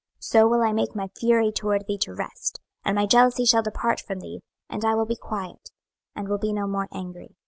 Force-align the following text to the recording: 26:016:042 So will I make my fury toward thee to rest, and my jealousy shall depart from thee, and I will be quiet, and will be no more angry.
26:016:042 0.17 0.23
So 0.31 0.47
will 0.47 0.61
I 0.63 0.71
make 0.73 0.95
my 0.95 1.07
fury 1.15 1.51
toward 1.51 1.85
thee 1.85 1.99
to 1.99 2.13
rest, 2.15 2.59
and 2.83 2.95
my 2.95 3.05
jealousy 3.05 3.45
shall 3.45 3.61
depart 3.61 3.99
from 3.99 4.19
thee, 4.19 4.41
and 4.67 4.83
I 4.83 4.95
will 4.95 5.05
be 5.05 5.15
quiet, 5.15 5.69
and 6.15 6.27
will 6.27 6.39
be 6.39 6.53
no 6.53 6.65
more 6.65 6.87
angry. 6.91 7.35